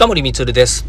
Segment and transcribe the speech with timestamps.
[0.00, 0.86] 近森光です。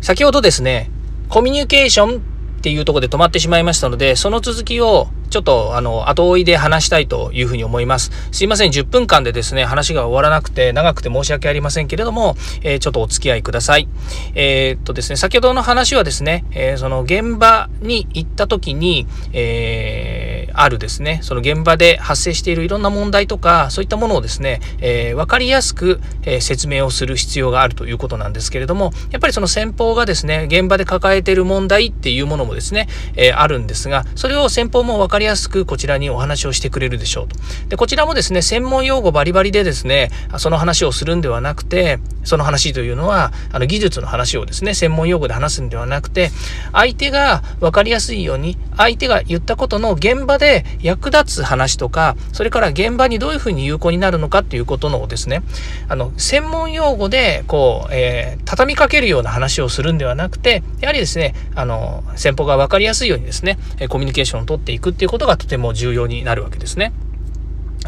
[0.00, 0.88] 先ほどですね、
[1.28, 2.20] コミュニケーションっ
[2.62, 8.12] ていうところで止まってしまいましたので、その続きをちょっと、あの、後追いで話したいというふうに思います。
[8.30, 13.88] すいません、10分間でですね、話が終わらなくて、長くて申し訳ありませんけれども、えー、ちょっとお付き合いください。
[14.36, 37.36] えー、っとですね、先ほどの話はですね、えー、その現場に行った時に、えあるですね、その現場で発生しているいろんな問題とか、そういったものをですね、え分かりやすく、え説明をする必要があるということなんですけれども、やっぱりその先方がですね、現場で抱えている問題っていうものもですね、えあるんですが、それを先方も分かりやすくこちらにお話をしてくれるでしょうと。
[37.68, 46.30] で、こちらもですね、専門用語バリバリでですね、その話をするんではなくて、その話というのは、あの技術の話をですね、専門用語で話すんではなくて、
[46.72, 55.42] 相手が分かりやすいように、相手が言ったことの現場で役立つ話とか、それから現場にどういうふうに有効になるのかっていうことのですね、
[55.88, 66.92] あの、専門用語で、こう、えー、畳みかけるような話をするんではなくて、やはりですね、あの、先方が分かりやすいようにですね、コミュニケーションをとっていくっていうことがとても重要になるわけですね。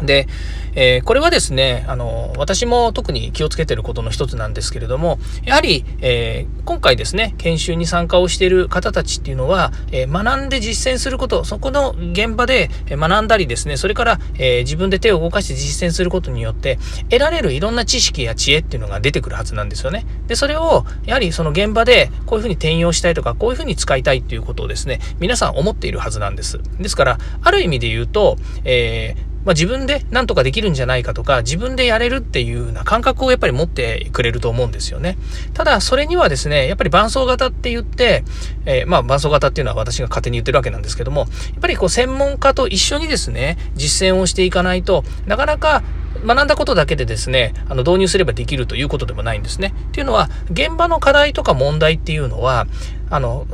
[0.03, 0.27] で、
[0.75, 16.77] えー、これはですね、あの、私も特に気をつけてることの一つなんですけれども、やはり、えー、今回ですね、研修に参加をしている方たちっていうのは、えー、学んで実践すること、そこの現場で学んだりですね、それから、え自分で手を動かして実践することによって、
[17.09, 20.05] 得られるいろんな知識や知恵っていうのが出てくるはずなんですよね。
[20.27, 26.59] で、それを、やはりその現場でこういうふうに転用したいとか、こういうふうに使いたいっていうことをですね、皆さん思っているはずなんです。
[26.79, 35.17] ですから、ある意味で言うと、えーまあ、自分で何とかできるんじゃないかとか、自分でやれるっていうような感覚をやっぱり持ってくれると思うんですよね。
[35.53, 38.23] ただ、それにはですね、やっぱり伴走型って言って、
[38.65, 41.29] えー、まあ、伴走型っていうのは私が勝手に言ってるわけなんですけども、やっ
[41.61, 45.83] ぱりこう、専門家と一緒にですね、実践をしていかないとなかなか
[46.25, 49.73] 学んだことだけでですね、あの導入すればできるということでもないんですね。
[49.89, 52.67] っていうのは、現場の課題とか問題っていうのは、
[53.09, 53.45] あの、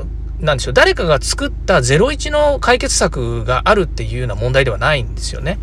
[0.44, 5.58] なんでしょう、誰かが作った01の解決策があるっていうような問題ではないんですよね。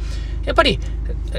[0.44, 0.81] やっぱり、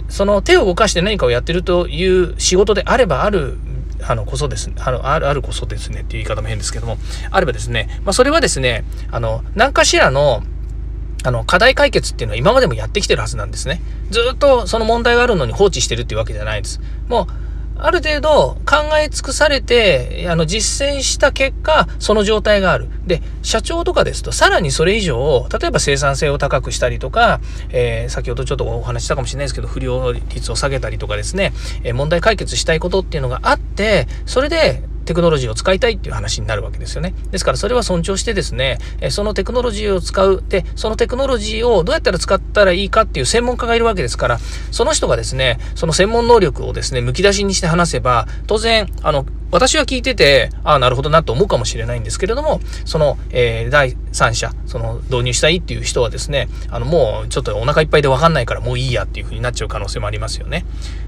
[0.09, 3.57] その手を動かして何かをやってるという仕事であればある
[4.03, 6.97] あのこそです、あのあるあるこそですねっていう言い方も変ですけども、
[7.31, 10.43] あればですね、まあ、それはですね、あの、何かしらの、
[11.23, 13.81] あの、課題解決っていうのは今までもやってきてるはずなんですね。
[14.11, 16.79] ずっとその問題があるのに放置してるっていうわけじゃないです。
[17.07, 17.50] もう、
[17.83, 22.87] ある程度考え尽くされて、あの、実践した結果、その状態がある。
[23.07, 31.53] で、社長とかですと、さらにそれ以上、例えば生産性を高くしたりとか、えー、先ほどちょっとお話したかもしれないですけど、不良率を下げたりとかですね、
[31.83, 37.13] えー、問題解決したいことっていうのがあって、それで、テクノロジーを使いたいっていう話になるわけですよね。
[37.31, 38.77] ですからそれは尊重してですね、
[39.09, 40.41] そのテクノロジーを使う。
[40.47, 44.39] で、そのテクノロジーをどうやったら使ったらいいかっていう専門家がいるわけですから、
[44.71, 60.65] その人がですね、その専門能力をですね、むき出しにして話せば、当然、あの、私は聞いてて、ああ、なるほどなと思うかもしれないんですけれども、その、えー、第三者、その導入したいっていう人はですね、あの、もうちょっとお腹いっぱいでわかんないからもういいやっていう風になっちゃう可能性もありますよね。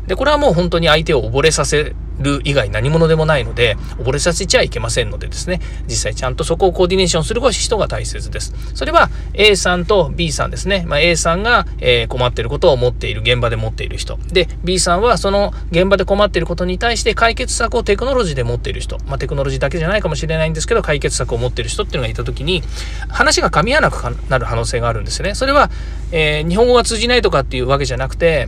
[0.08, 8.54] で、これはもう本当に相手を溺れさせる以外何者でもないので、溺れさせちゃいけませんのでですね、実際ちゃんとそこをコーディネーションする人が大切です。
[8.74, 10.86] それは A さんと B さんですね。
[10.88, 14.18] まあ、A さんが、え、困ってることを持っている、現場で持っている人。
[14.32, 18.98] で、B さんはその現場で困っていることに対して解決策をテクノロジーで持っている人。
[19.08, 22.64] まあ、テクノロジーだけじゃないかもしれないんですけど、解決策を持っている人っていうのがいたときに、
[23.10, 25.36] 話が噛み合わなくなる可能性があるんですね。
[25.36, 25.70] それは、
[26.12, 28.48] えー、日本語が通じないとかっていうわけじゃなくて、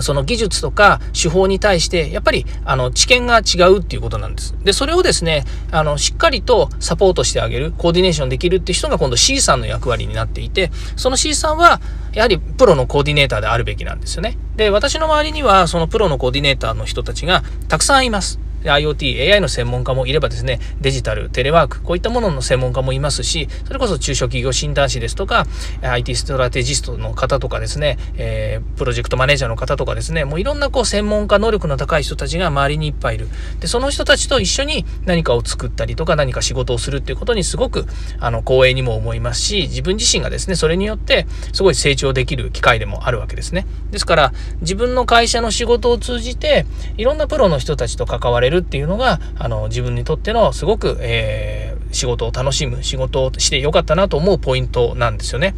[0.00, 4.54] その技術とか手法に対して、やっぱり、あの、知見が違うっていうことなんです。
[4.64, 11.80] で、それをですね、あの、しっかりとサポートしてあげる、コーディネーションできるっていう人が今度 C さんの役割になっていて、その C さんは、
[12.12, 14.38] やはりプロのコーディネーターであるべきなんですよね。
[14.56, 18.45] で、私の周りには、そのプロのコーディネーターの人たちがたくさんいます。
[18.64, 25.46] IoT、AI の専門家もいればですね、デジタル、テレワーク、こういったものの専門家もいますし、それこそ中小企業診断士ですとか、
[25.82, 33.28] IT ストラテジストの方とかですね、えー、プロジェクトマネージャーの方とかですね、もういろんなこう専門家能力の高い人たちが周りにいっぱいいる。
[33.60, 37.86] で、その人たちと一緒に何かを作ったりとか何か仕事をするっていうことにすごく、
[38.18, 43.66] あの、光栄にも思いますし、自分自身がですね、それによってすごい成長できる機会でもあるわけですね。
[43.90, 46.66] ですから、自分の会社の仕事を通じて、
[46.96, 55.54] いろんなプロの人たちと関われるっていうのが、あの、自分にとってのすごく、えー、仕事を楽しむ、仕事をしてよかったなと思うポイントなんですよね。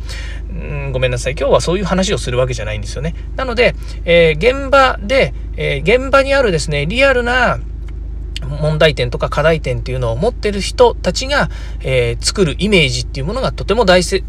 [0.50, 1.36] うんごめんなさい。
[1.38, 3.14] 今日はそういう話をするわけじゃないんですよね。
[3.36, 3.74] なので、
[4.04, 7.58] えー、現場で、えー、現場にあるですね、リアルな
[8.60, 11.50] 問題点とか課題点っていうのを持ってる人たちが、
[11.80, 14.24] えー、作るイメージっていうものがとても大切、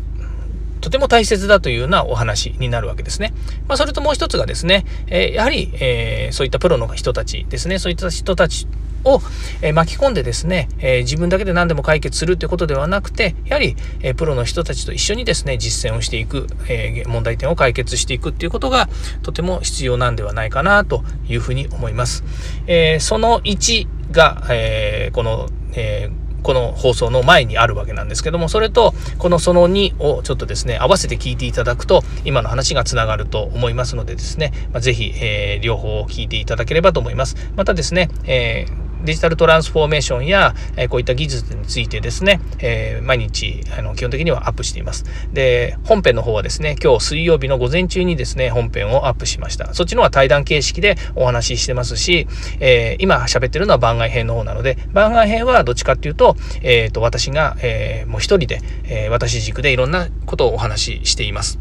[0.81, 3.33] とても大切だというようなお話になるわけですね。
[3.67, 8.67] まあ、それともう一つがですね、えやはり、えそういったプロの人たちですね、そういった人たち
[9.03, 9.21] を、
[9.61, 18.89] え巻き込んでですね、え自分だけで何でも解決するということではなくて、やはり、えプロの人たちと一緒にですね、実践をしていく、え問題点を解決していくっていうことが
[19.23, 22.23] とても必要なんではないかなというふうに思います。
[22.67, 26.09] えその1が、えこの、え
[26.43, 37.35] この放送の前にあるわけなんですけども、それと、このその2をちょっとですね、合わせて聞いていただくと、今の話がつながると思いますのでですね、まあ、ぜひ、えー、両方を聞いていただければと思います。
[37.55, 45.05] またですね、えーデジタルトランスフォーメーションや、えこういった技術についてですね、え、毎日あの基本的にはアップしています。
[45.33, 49.73] で、本編の方はですね、今日水曜日の午前中にですね、本編をアップしました。
[49.73, 52.27] そっちの方は対談形式でお話ししてますし、
[52.59, 61.59] えー、今喋ってるのは番外編の方なので、番外編はどっちかっていうと、えっ、ー、と、私が、えもう一人で、え私軸でいろんなことをお話ししています。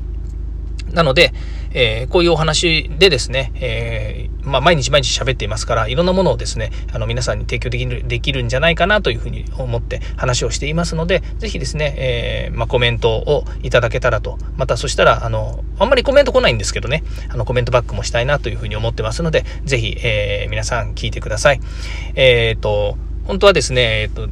[0.93, 1.33] なので、
[1.73, 21.61] えー、こういうお話でですね、えー、まあ、毎日毎日喋っていますから、いろんなものをですね、あの、皆さんに提供できる、できるんじゃないかなというふうに思って話をしていますので、ぜひですね、え、まあ、コメントをいただけたらと、またそしたら、あの、あんまりコメント来ないんですけどね、あの、コメントバックもしたいなというふうに思ってますので、ぜひ、え皆さん聞いてください。
[22.15, 24.29] えっ、と、本当はですね、えっ、と、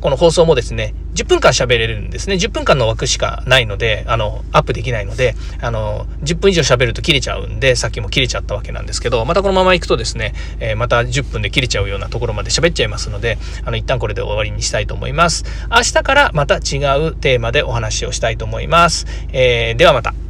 [0.00, 2.36] この放送もですね、10分間喋れるんですね。
[2.36, 15.44] 10分間の枠しかないので、あの、アップできないので、あの、10分以上喋ると切れちゃうんで、さっきも切れちゃったわけなんですけど、またこのまま行くとですね、えー、また10分で切れちゃうようなところまで喋っちゃいますので、あの、一旦これで終わりにしたいと思います。
[15.70, 19.06] 明日からまた違うテーマでお話をしたいと思います。
[19.32, 20.29] えー、ではまた。